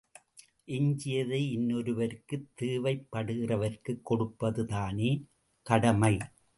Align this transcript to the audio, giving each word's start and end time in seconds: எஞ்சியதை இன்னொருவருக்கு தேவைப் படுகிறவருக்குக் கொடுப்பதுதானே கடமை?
எஞ்சியதை 0.65 1.51
இன்னொருவருக்கு 1.51 2.45
தேவைப் 2.53 3.07
படுகிறவருக்குக் 3.11 4.01
கொடுப்பதுதானே 4.09 5.23
கடமை? 5.63 6.17